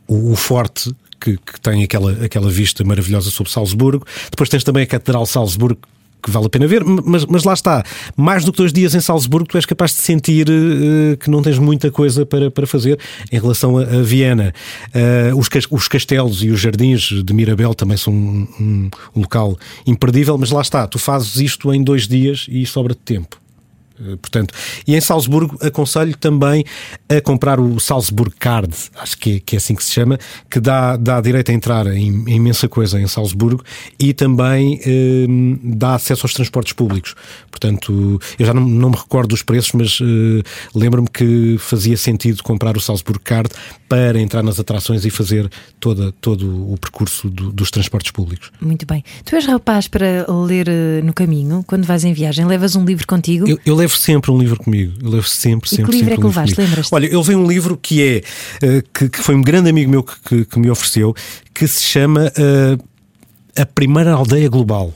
o, 0.06 0.32
o 0.32 0.36
forte 0.36 0.94
que, 1.20 1.36
que, 1.38 1.60
tem 1.60 1.82
aquela, 1.82 2.12
aquela 2.24 2.50
vista 2.50 2.84
maravilhosa 2.84 3.30
sobre 3.30 3.50
Salzburgo. 3.50 4.06
Depois 4.30 4.48
tens 4.48 4.62
também 4.62 4.82
a 4.82 4.86
Catedral 4.86 5.26
Salzburgo, 5.26 5.80
que 6.26 6.30
vale 6.32 6.46
a 6.46 6.50
pena 6.50 6.66
ver, 6.66 6.84
mas, 6.84 7.24
mas 7.24 7.44
lá 7.44 7.54
está. 7.54 7.84
Mais 8.16 8.44
do 8.44 8.52
que 8.52 8.58
dois 8.58 8.72
dias 8.72 8.94
em 8.94 9.00
Salzburgo, 9.00 9.48
tu 9.48 9.56
és 9.56 9.64
capaz 9.64 9.92
de 9.92 9.98
sentir 9.98 10.48
uh, 10.48 11.16
que 11.16 11.30
não 11.30 11.40
tens 11.40 11.58
muita 11.58 11.90
coisa 11.90 12.26
para, 12.26 12.50
para 12.50 12.66
fazer 12.66 12.98
em 13.30 13.38
relação 13.38 13.78
a, 13.78 13.82
a 13.82 14.02
Viena. 14.02 14.52
Uh, 14.88 15.38
os, 15.38 15.48
os 15.70 15.88
castelos 15.88 16.42
e 16.42 16.50
os 16.50 16.60
jardins 16.60 17.22
de 17.24 17.32
Mirabel 17.32 17.74
também 17.74 17.96
são 17.96 18.12
um, 18.12 18.48
um, 18.58 18.90
um 19.14 19.20
local 19.20 19.56
imperdível, 19.86 20.36
mas 20.36 20.50
lá 20.50 20.60
está, 20.60 20.86
tu 20.86 20.98
fazes 20.98 21.36
isto 21.36 21.72
em 21.72 21.82
dois 21.82 22.08
dias 22.08 22.46
e 22.50 22.66
sobra-te 22.66 23.00
tempo. 23.04 23.45
Eh, 24.00 24.16
portanto, 24.16 24.54
e 24.86 24.94
em 24.94 25.00
Salzburgo 25.00 25.56
aconselho 25.60 26.16
também 26.16 26.64
a 27.08 27.20
comprar 27.20 27.58
o 27.60 27.78
Salzburg 27.80 28.34
Card, 28.38 28.74
acho 28.96 29.18
que 29.18 29.36
é, 29.36 29.40
que 29.40 29.56
é 29.56 29.58
assim 29.58 29.74
que 29.74 29.84
se 29.84 29.92
chama, 29.92 30.18
que 30.50 30.60
dá, 30.60 30.96
dá 30.96 31.20
direito 31.20 31.50
a 31.50 31.54
entrar 31.54 31.86
em, 31.86 32.24
em 32.26 32.36
imensa 32.36 32.68
coisa 32.68 33.00
em 33.00 33.06
Salzburgo 33.06 33.64
e 33.98 34.12
também 34.12 34.80
eh, 34.84 35.26
dá 35.62 35.94
acesso 35.94 36.24
aos 36.24 36.34
transportes 36.34 36.72
públicos. 36.72 37.14
Portanto, 37.50 38.20
eu 38.38 38.46
já 38.46 38.52
não, 38.52 38.66
não 38.66 38.90
me 38.90 38.96
recordo 38.96 39.28
dos 39.30 39.42
preços, 39.42 39.72
mas 39.72 39.98
eh, 40.00 40.42
lembro-me 40.74 41.08
que 41.08 41.56
fazia 41.58 41.96
sentido 41.96 42.42
comprar 42.42 42.76
o 42.76 42.80
Salzburg 42.80 43.20
Card 43.22 43.50
para 43.88 44.20
entrar 44.20 44.42
nas 44.42 44.60
atrações 44.60 45.04
e 45.04 45.10
fazer 45.10 45.48
toda, 45.80 46.12
todo 46.20 46.72
o 46.72 46.76
percurso 46.78 47.30
do, 47.30 47.52
dos 47.52 47.70
transportes 47.70 48.10
públicos. 48.10 48.50
Muito 48.60 48.84
bem. 48.84 49.02
Tu 49.24 49.34
és 49.36 49.46
rapaz 49.46 49.88
para 49.88 50.26
ler 50.30 50.68
eh, 50.68 51.00
no 51.02 51.12
caminho, 51.12 51.64
quando 51.66 51.84
vais 51.84 52.04
em 52.04 52.12
viagem? 52.12 52.44
Levas 52.44 52.76
um 52.76 52.84
livro 52.84 53.06
contigo? 53.06 53.48
Eu, 53.48 53.58
eu 53.64 53.76
levo 53.86 53.96
sempre 53.96 54.30
um 54.30 54.38
livro 54.38 54.58
comigo. 54.58 54.92
Eu 55.02 55.10
levo 55.10 55.28
sempre, 55.28 55.68
sempre. 55.68 55.84
E 55.84 55.86
que 55.86 55.96
livro 55.96 56.14
é 56.14 56.16
que 56.16 56.24
levaste? 56.24 56.60
Lembras? 56.60 56.92
Olha, 56.92 57.06
eu 57.06 57.20
levei 57.20 57.36
um 57.36 57.46
livro 57.46 57.76
que 57.76 58.02
é 58.02 58.22
uh, 58.66 58.82
que, 58.92 59.08
que, 59.08 59.18
foi 59.20 59.34
um 59.34 59.42
grande 59.42 59.70
amigo 59.70 59.90
meu 59.90 60.02
que, 60.02 60.14
que, 60.20 60.44
que, 60.44 60.58
me 60.58 60.70
ofereceu, 60.70 61.14
que 61.54 61.66
se 61.66 61.82
chama 61.82 62.32
uh, 62.36 62.84
a 63.60 63.64
primeira 63.64 64.12
aldeia 64.12 64.48
global. 64.48 64.92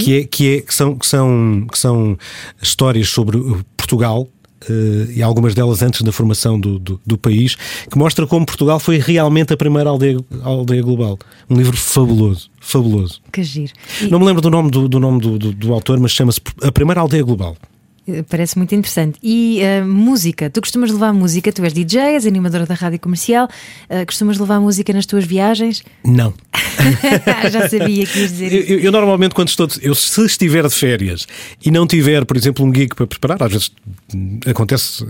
Que, 0.00 0.18
é, 0.18 0.24
que, 0.24 0.56
é, 0.56 0.60
que, 0.60 0.74
são, 0.74 0.96
que, 0.96 1.06
são, 1.06 1.64
que 1.70 1.78
são 1.78 2.18
histórias 2.60 3.08
sobre 3.10 3.36
uh, 3.36 3.64
Portugal 3.76 4.28
eh, 4.68 5.12
e 5.16 5.22
algumas 5.22 5.54
delas 5.54 5.82
antes 5.82 6.02
da 6.02 6.10
formação 6.10 6.58
do, 6.58 6.78
do, 6.78 7.00
do 7.06 7.16
país, 7.16 7.56
que 7.88 7.96
mostra 7.96 8.26
como 8.26 8.44
Portugal 8.44 8.80
foi 8.80 8.98
realmente 8.98 9.52
a 9.52 9.56
primeira 9.56 9.88
aldeia, 9.88 10.18
aldeia 10.42 10.82
global. 10.82 11.18
Um 11.48 11.56
livro 11.56 11.76
fabuloso, 11.76 12.50
fabuloso. 12.60 13.20
Que 13.32 13.42
giro. 13.42 13.72
E- 14.02 14.08
Não 14.08 14.18
me 14.18 14.24
lembro 14.24 14.42
do 14.42 14.50
nome 14.50 14.70
do, 14.70 14.88
do 14.88 14.98
nome 14.98 15.20
do, 15.20 15.38
do, 15.38 15.52
do 15.52 15.72
autor, 15.72 16.00
mas 16.00 16.10
chama-se 16.10 16.40
A 16.62 16.72
Primeira 16.72 17.00
Aldeia 17.00 17.22
Global. 17.22 17.56
Parece 18.28 18.56
muito 18.56 18.74
interessante. 18.74 19.18
E 19.22 19.60
eh, 19.60 19.82
música? 19.82 20.48
Tu 20.50 20.60
costumas 20.60 20.90
levar 20.90 21.12
música? 21.12 21.52
Tu 21.52 21.62
és 21.64 21.72
DJ, 21.72 22.00
és 22.14 22.26
animadora 22.26 22.64
da 22.66 22.74
rádio 22.74 22.98
comercial. 22.98 23.48
eh, 23.88 24.04
costumas 24.04 24.38
levar 24.38 24.60
música 24.60 24.92
nas 24.92 25.06
tuas 25.06 25.24
viagens? 25.24 25.82
Não. 26.04 26.32
Já 27.50 27.68
sabia 27.68 28.06
que 28.06 28.18
ias 28.20 28.30
dizer 28.30 28.52
Eu, 28.52 28.60
isso. 28.60 28.72
eu- 28.72 28.80
eu 28.80 28.92
normalmente, 28.92 29.34
quando 29.34 29.48
estou. 29.48 29.68
Eu, 29.82 29.94
se 29.94 30.24
estiver 30.24 30.66
de 30.66 30.74
férias 30.74 31.26
e 31.64 31.70
não 31.70 31.86
tiver, 31.86 32.24
por 32.24 32.36
exemplo, 32.36 32.64
um 32.64 32.74
gig 32.74 32.94
para 32.94 33.06
preparar, 33.06 33.42
às 33.42 33.52
vezes 33.52 33.70
hum, 34.14 34.38
acontece 34.46 35.04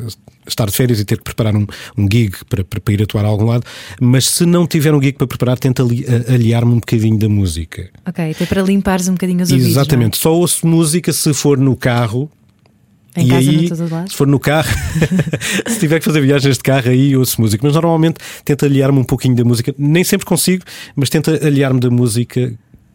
estar 0.47 0.67
de 0.67 0.73
férias 0.73 0.99
e 0.99 1.05
ter 1.05 1.19
que 1.19 1.25
preparar 1.25 1.55
um, 1.55 1.67
um 1.97 2.09
gig 2.11 2.33
para, 2.49 2.64
para, 2.64 2.81
para 2.81 2.95
ir 2.95 3.02
atuar 3.02 3.25
a 3.25 3.28
algum 3.28 3.45
lado, 3.45 3.64
mas 4.00 4.26
se 4.26 4.47
não 4.47 4.67
tiver 4.67 4.95
um 4.95 5.00
gig 5.02 5.12
para 5.19 5.26
preparar, 5.26 5.59
tento 5.59 5.83
ali- 5.83 6.05
aliar-me 6.28 6.73
um 6.73 6.81
bocadinho 6.81 7.19
da 7.19 7.28
música. 7.28 7.90
Ok, 8.07 8.31
até 8.31 8.47
para 8.47 8.62
limpares 8.62 9.09
um 9.09 9.12
bocadinho 9.12 9.43
os 9.43 9.50
ouvidos. 9.50 9.71
Exatamente. 9.73 10.17
Só 10.19 10.35
ouço 10.35 10.67
música 10.67 11.12
se 11.12 11.33
for 11.35 11.59
no 11.59 11.76
carro. 11.76 12.31
Em 13.19 13.27
e 13.27 13.31
casa, 13.31 13.51
aí, 13.51 14.09
se 14.09 14.17
for 14.17 14.27
no 14.27 14.39
carro, 14.39 14.69
se 15.67 15.79
tiver 15.79 15.99
que 15.99 16.05
fazer 16.05 16.21
viagens 16.21 16.57
de 16.57 16.63
carro, 16.63 16.89
aí 16.89 17.17
ouço 17.17 17.41
música. 17.41 17.67
Mas 17.67 17.75
normalmente 17.75 18.19
tento 18.45 18.65
aliar-me 18.65 18.99
um 18.99 19.05
pouquinho 19.05 19.35
da 19.35 19.45
música. 19.45 19.75
Nem 19.77 20.05
sempre 20.05 20.27
consigo, 20.27 20.65
mas 20.95 21.09
tento 21.11 21.31
aliar-me 21.31 21.81
da 21.81 21.91
música 21.91 22.53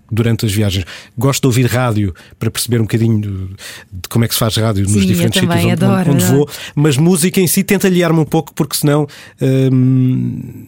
durante 0.09 0.45
as 0.45 0.51
viagens. 0.51 0.85
Gosto 1.17 1.41
de 1.41 1.47
ouvir 1.47 1.65
rádio 1.65 2.13
para 2.39 2.49
perceber 2.49 2.79
um 2.79 2.83
bocadinho 2.83 3.19
de, 3.19 4.09
como 4.09 4.23
é 4.23 4.27
que 4.27 4.33
se 4.33 4.39
faz 4.39 4.55
rádio 4.55 4.87
Sim, 4.87 4.95
nos 4.95 5.05
diferentes 5.05 5.39
sítios 5.41 5.63
onde, 5.63 5.71
adoro, 5.71 6.11
onde 6.11 6.25
vou. 6.25 6.49
Mas 6.75 6.97
música 6.97 7.41
em 7.41 7.47
si 7.47 7.63
tento 7.63 7.87
aliar-me 7.87 8.19
um 8.19 8.25
pouco, 8.25 8.53
porque 8.53 8.77
senão. 8.77 9.07
hum, 9.41 10.67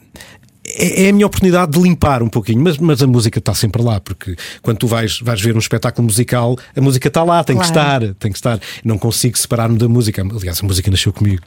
é 0.77 1.05
é 1.05 1.09
a 1.09 1.13
minha 1.13 1.25
oportunidade 1.25 1.71
de 1.71 1.79
limpar 1.81 2.21
um 2.23 2.29
pouquinho, 2.29 2.61
mas, 2.63 2.77
mas 2.77 3.01
a 3.01 3.07
música 3.07 3.39
está 3.39 3.53
sempre 3.53 3.81
lá, 3.81 3.99
porque 3.99 4.35
quando 4.61 4.77
tu 4.77 4.87
vais, 4.87 5.19
vais 5.21 5.41
ver 5.41 5.55
um 5.55 5.59
espetáculo 5.59 6.05
musical, 6.05 6.57
a 6.75 6.81
música 6.81 7.07
está 7.07 7.23
lá, 7.23 7.43
tem 7.43 7.57
que 7.57 7.71
Claro. 7.71 8.05
estar, 8.05 8.15
tem 8.19 8.31
que 8.31 8.37
estar. 8.37 8.59
Não 8.83 8.97
consigo 8.97 9.37
separar-me 9.37 9.77
da 9.77 9.87
música. 9.87 10.21
Aliás, 10.21 10.59
a 10.61 10.65
música 10.65 10.89
nasceu 10.91 11.11
comigo. 11.13 11.41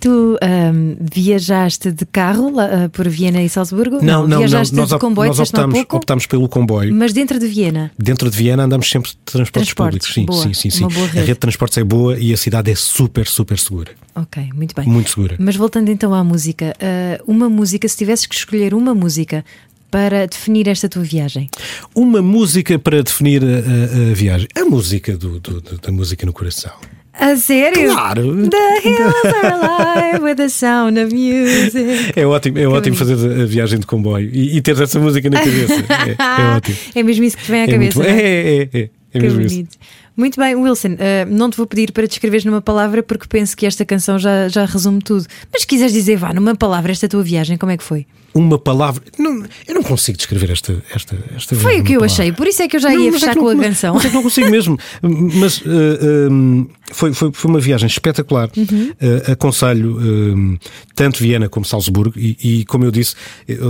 Tu 0.00 0.36
ahm, 0.40 0.94
viajaste 1.00 1.90
de 1.90 2.04
carro 2.06 2.50
lá, 2.54 2.84
ah, 2.84 2.88
por 2.88 3.08
Viena 3.08 3.42
e 3.42 3.48
Salzburgo? 3.48 3.96
Não, 3.96 4.22
não, 4.22 4.28
não. 4.28 4.38
Viajaste 4.38 4.74
Nós, 4.74 4.88
de 4.88 4.98
comboio, 4.98 5.34
nós 5.34 5.50
pouco? 5.50 5.96
optámos 5.96 6.26
pelo 6.26 6.48
comboio. 6.48 6.94
Mas 6.94 7.12
dentro 7.12 7.38
de 7.38 7.46
Viena. 7.46 7.90
Dentro 7.98 8.30
de 8.30 8.36
Viena 8.36 8.64
andamos 8.64 8.88
sempre 8.88 9.10
de 9.10 9.16
transportes, 9.24 9.74
Transportes, 9.74 9.74
públicos. 9.74 10.14
Sim, 10.14 10.26
boa. 10.26 10.42
sim, 10.42 10.54
sim, 10.54 10.70
sim. 10.70 10.88
Boa 10.88 11.04
A 11.06 11.08
rede. 11.08 11.18
rede 11.20 11.32
de 11.34 11.38
transportes 11.40 11.78
é 11.78 11.84
boa 11.84 12.18
e 12.18 12.32
a 12.32 12.36
cidade 12.36 12.70
é 12.70 12.74
super, 12.74 13.26
super 13.26 13.58
segura. 13.58 13.92
Ok, 14.14 14.50
muito 14.54 14.74
bem. 14.74 14.86
Muito 14.86 15.10
segura. 15.10 15.36
Mas 15.38 15.56
voltando 15.56 15.90
então 15.90 16.14
à 16.14 16.22
música, 16.22 16.74
ah, 16.80 17.20
uma 17.26 17.48
música, 17.48 17.88
se 17.88 17.96
tivesses 17.96 18.26
que 18.26 18.34
escolher 18.34 18.74
uma 18.74 18.94
música 18.94 19.44
para 19.90 20.26
definir 20.26 20.66
esta 20.68 20.88
tua 20.88 21.02
viagem, 21.04 21.48
Uma 21.94 22.20
música 22.20 22.78
para 22.78 23.00
definir 23.02 23.42
a, 23.44 23.46
a- 23.46 24.10
a 24.10 24.14
viagem. 24.14 24.48
A 24.56 24.64
música 24.64 25.16
do, 25.16 25.38
do- 25.38 25.60
do- 25.60 25.78
da 25.78 25.92
música 25.92 26.26
no 26.26 26.32
coração. 26.32 26.72
A 27.18 27.36
sério? 27.36 27.92
Claro! 27.92 28.48
The 28.48 28.80
hills 28.82 29.14
are 29.24 29.52
alive 29.52 30.22
with 30.24 30.36
the 30.36 30.48
sound 30.48 30.98
of 31.00 31.14
music. 31.14 32.12
É 32.16 32.26
ótimo, 32.26 32.58
é 32.58 32.66
ótimo 32.66 32.96
bonito. 32.96 33.16
fazer 33.16 33.42
a 33.42 33.46
viagem 33.46 33.78
de 33.78 33.86
comboio 33.86 34.28
e, 34.32 34.56
e 34.56 34.60
ter 34.60 34.80
essa 34.80 34.98
música 34.98 35.28
na 35.30 35.38
cabeça. 35.38 35.74
É, 36.18 36.42
é 36.42 36.56
ótimo. 36.56 36.76
É 36.94 37.02
mesmo 37.02 37.24
isso 37.24 37.36
que 37.36 37.44
te 37.44 37.50
vem 37.50 37.60
à 37.62 37.64
É, 37.64 37.78
muito 37.78 37.98
cabeça. 37.98 37.98
não 37.98 38.04
é? 38.06 38.22
é, 38.22 38.56
é, 38.62 38.68
é, 38.78 38.90
é 39.14 39.18
Que 39.18 39.18
mesmo 39.20 39.40
isso. 39.42 39.68
Muito 40.16 40.38
bem, 40.40 40.54
Wilson, 40.54 40.94
eh, 40.98 41.24
não 41.28 41.50
te 41.50 41.56
vou 41.56 41.66
pedir 41.66 41.90
para 41.90 42.06
descreveres 42.06 42.44
numa 42.44 42.62
palavra 42.62 43.02
porque 43.02 43.26
penso 43.28 43.56
que 43.56 43.66
esta 43.66 43.84
canção 43.84 44.16
já, 44.18 44.48
já 44.48 44.64
resume 44.64 45.00
tudo. 45.02 45.26
Mas 45.52 45.62
se 45.62 45.66
quiseres 45.66 45.92
dizer, 45.92 46.16
vá, 46.16 46.32
numa 46.32 46.54
palavra, 46.54 46.92
esta 46.92 47.08
tua 47.08 47.22
viagem, 47.22 47.56
como 47.56 47.72
é 47.72 47.76
que 47.76 47.82
foi? 47.82 48.06
Uma 48.32 48.58
palavra. 48.58 49.02
Não, 49.18 49.44
eu 49.66 49.74
não 49.74 49.82
consigo 49.82 50.16
descrever 50.16 50.50
esta, 50.50 50.80
esta, 50.94 51.16
esta 51.36 51.54
Foi 51.56 51.80
o 51.80 51.84
que 51.84 51.92
eu 51.92 51.96
numa 51.96 52.06
achei, 52.06 52.26
palavra. 52.26 52.36
por 52.36 52.46
isso 52.48 52.62
é 52.62 52.68
que 52.68 52.76
eu 52.76 52.80
já 52.80 52.90
Não, 52.90 53.00
ia 53.00 53.10
mas 53.12 53.22
é 53.22 53.26
fechar 53.26 53.34
com 53.34 53.42
não- 53.44 53.50
a 53.50 53.54
mas- 53.56 53.66
canção. 53.66 53.94
Mas 53.94 54.04
é 54.04 54.08
que 54.08 54.14
não 54.14 54.22
consigo 54.22 54.50
mesmo. 54.50 54.78
Mas 55.02 55.58
uh, 55.60 56.30
um, 56.30 56.66
foi, 56.92 57.12
foi, 57.12 57.30
foi 57.32 57.50
uma 57.50 57.60
viagem 57.60 57.86
espetacular. 57.88 58.50
Uhum. 58.56 58.90
Uh, 58.92 59.32
aconselho 59.32 59.98
um, 60.00 60.58
tanto 60.94 61.18
Viena 61.20 61.48
como 61.48 61.64
Salzburgo, 61.64 62.16
e, 62.18 62.36
e, 62.60 62.64
como 62.66 62.84
eu 62.84 62.90
disse, 62.90 63.14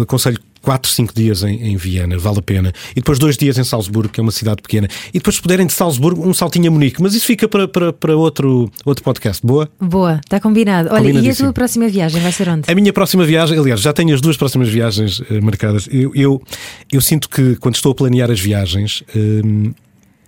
aconselho 0.02 0.38
4, 0.64 0.90
5 0.90 1.14
dias 1.14 1.42
em, 1.42 1.72
em 1.72 1.76
Viena, 1.76 2.16
vale 2.18 2.38
a 2.38 2.42
pena. 2.42 2.72
E 2.92 2.96
depois 2.96 3.18
dois 3.18 3.36
dias 3.36 3.58
em 3.58 3.64
Salzburgo, 3.64 4.08
que 4.12 4.18
é 4.18 4.22
uma 4.22 4.32
cidade 4.32 4.62
pequena. 4.62 4.88
E 5.10 5.18
depois, 5.18 5.36
se 5.36 5.42
puderem, 5.42 5.66
de 5.66 5.72
Salzburgo, 5.72 6.26
um 6.26 6.32
saltinho 6.32 6.68
a 6.68 6.70
Munique. 6.70 7.02
Mas 7.02 7.14
isso 7.14 7.26
fica 7.26 7.46
para, 7.46 7.68
para, 7.68 7.92
para 7.92 8.16
outro, 8.16 8.70
outro 8.84 9.04
podcast. 9.04 9.46
Boa? 9.46 9.68
Boa, 9.78 10.20
está 10.24 10.40
combinado. 10.40 10.88
Olha, 10.90 11.10
e 11.10 11.30
a 11.30 11.34
tua 11.34 11.52
próxima 11.52 11.86
viagem 11.88 12.20
vai 12.22 12.32
ser 12.32 12.48
onde? 12.48 12.70
A 12.70 12.74
minha 12.74 12.92
próxima 12.92 13.24
viagem, 13.24 13.58
aliás, 13.58 13.80
já 13.80 13.92
tenho 13.92 14.14
as 14.14 14.20
duas 14.20 14.36
próximas 14.36 14.68
viagens 14.68 15.22
eh, 15.30 15.40
marcadas. 15.40 15.86
Eu, 15.90 16.12
eu, 16.14 16.42
eu 16.90 17.00
sinto 17.00 17.28
que 17.28 17.56
quando 17.56 17.74
estou 17.74 17.92
a 17.92 17.94
planear 17.94 18.30
as 18.30 18.40
viagens, 18.40 19.02
hum, 19.14 19.72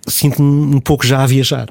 sinto-me 0.07 0.75
um 0.75 0.79
pouco 0.79 1.05
já 1.05 1.23
a 1.23 1.27
viajar. 1.27 1.67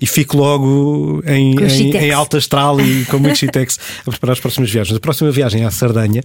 E 0.00 0.06
fico 0.06 0.36
logo 0.36 1.22
em, 1.26 1.54
em, 1.54 1.96
em 1.96 2.10
alta 2.10 2.38
astral 2.38 2.80
e 2.80 3.04
com 3.06 3.18
muito 3.18 3.36
shitex 3.36 3.78
a 4.06 4.10
preparar 4.10 4.32
as 4.32 4.40
próximas 4.40 4.70
viagens. 4.70 4.96
A 4.96 5.00
próxima 5.00 5.30
viagem 5.30 5.62
é 5.62 5.64
à 5.64 5.70
Sardanha, 5.70 6.22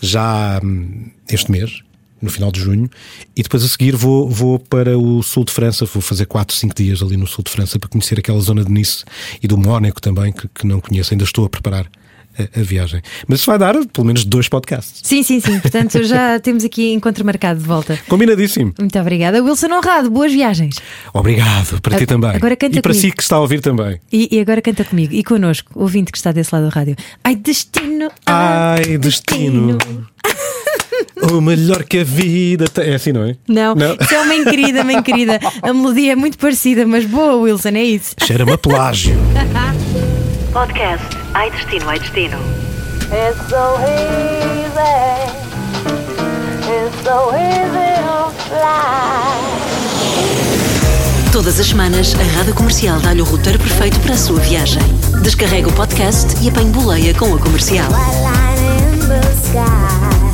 já 0.00 0.60
hum, 0.62 1.10
este 1.30 1.50
mês, 1.50 1.82
no 2.20 2.30
final 2.30 2.50
de 2.50 2.60
junho, 2.60 2.88
e 3.36 3.42
depois 3.42 3.62
a 3.62 3.68
seguir 3.68 3.94
vou, 3.94 4.28
vou 4.28 4.58
para 4.58 4.98
o 4.98 5.22
sul 5.22 5.44
de 5.44 5.52
França. 5.52 5.84
Vou 5.84 6.00
fazer 6.00 6.26
4, 6.26 6.56
5 6.56 6.74
dias 6.74 7.02
ali 7.02 7.16
no 7.16 7.26
sul 7.26 7.44
de 7.44 7.50
França 7.50 7.78
para 7.78 7.88
conhecer 7.88 8.18
aquela 8.18 8.40
zona 8.40 8.64
de 8.64 8.70
Nice 8.70 9.04
e 9.42 9.46
do 9.46 9.58
Mónaco 9.58 10.00
também, 10.00 10.32
que, 10.32 10.48
que 10.48 10.66
não 10.66 10.80
conheço. 10.80 11.12
Ainda 11.12 11.24
estou 11.24 11.44
a 11.44 11.50
preparar 11.50 11.86
a, 12.38 12.60
a 12.60 12.62
viagem. 12.62 13.00
Mas 13.26 13.40
isso 13.40 13.50
vai 13.50 13.58
dar 13.58 13.74
pelo 13.86 14.06
menos 14.06 14.24
dois 14.24 14.48
podcasts. 14.48 15.00
Sim, 15.02 15.22
sim, 15.22 15.40
sim. 15.40 15.58
Portanto, 15.60 16.02
já 16.04 16.38
temos 16.40 16.64
aqui 16.64 16.92
encontro 16.92 17.24
marcado 17.24 17.60
de 17.60 17.66
volta. 17.66 17.98
Combinadíssimo. 18.08 18.72
Muito 18.78 18.98
obrigada. 18.98 19.42
Wilson 19.42 19.72
Honrado, 19.72 20.10
boas 20.10 20.32
viagens. 20.32 20.76
Obrigado 21.12 21.80
para 21.80 21.96
ti 21.98 22.04
A- 22.04 22.06
também. 22.06 22.30
agora 22.30 22.56
canta 22.56 22.78
e 22.78 22.82
para 22.82 22.92
comigo. 22.92 23.08
si 23.10 23.16
que 23.16 23.22
está 23.22 23.36
a 23.36 23.40
ouvir 23.40 23.60
também. 23.60 24.00
E, 24.12 24.28
e 24.36 24.40
agora 24.40 24.60
canta 24.62 24.84
comigo 24.84 25.12
e 25.14 25.22
connosco, 25.24 25.70
ouvinte 25.74 26.12
que 26.12 26.18
está 26.18 26.32
desse 26.32 26.54
lado 26.54 26.64
da 26.68 26.70
rádio. 26.70 26.96
Ai, 27.24 27.36
destino! 27.36 28.10
Ai, 28.26 28.98
destino. 28.98 29.78
O 31.30 31.40
melhor 31.40 31.82
que 31.84 31.98
a 31.98 32.04
vida 32.04 32.68
tem. 32.68 32.90
É 32.90 32.94
assim, 32.94 33.12
não 33.12 33.24
é? 33.24 33.36
Não, 33.48 33.74
Não. 33.74 33.94
isso 34.00 34.14
é 34.14 34.20
uma 34.20 34.44
querida, 34.50 34.84
mãe 34.84 35.02
querida. 35.02 35.38
A 35.62 35.72
melodia 35.72 36.12
é 36.12 36.16
muito 36.16 36.38
parecida, 36.38 36.86
mas 36.86 37.04
boa, 37.04 37.34
Wilson, 37.36 37.70
é 37.70 37.82
isso. 37.84 38.14
Cheira-me 38.24 38.52
a 38.52 38.58
plágio. 38.58 39.14
Podcast 40.52 41.06
Ai 41.34 41.50
Destino, 41.50 41.88
Ai 41.88 41.98
Destino. 41.98 42.38
It's 43.12 43.48
so 43.48 43.78
easy. 43.82 44.96
It's 46.68 46.96
so 47.04 47.32
easy 47.34 47.92
to 48.02 48.30
fly. 48.48 49.36
Todas 51.32 51.60
as 51.60 51.66
semanas, 51.66 52.14
a 52.14 52.38
Rádio 52.38 52.54
Comercial 52.54 52.98
dá-lhe 53.00 53.20
o 53.20 53.24
roteiro 53.24 53.58
perfeito 53.58 54.00
para 54.00 54.14
a 54.14 54.18
sua 54.18 54.40
viagem. 54.40 54.82
Descarrega 55.22 55.68
o 55.68 55.72
podcast 55.72 56.34
e 56.42 56.48
apanhe 56.48 56.70
boleia 56.70 57.14
com 57.14 57.34
a 57.34 57.38
comercial. 57.38 57.88
White 57.90 58.62
in 58.62 58.98
the 59.08 59.20
sky. 59.42 60.25